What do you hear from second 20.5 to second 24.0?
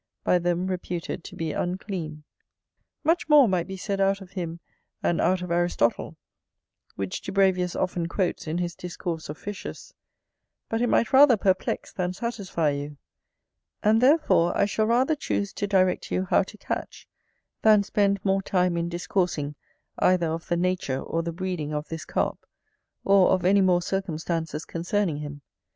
nature or the breeding of this Carp, or of any more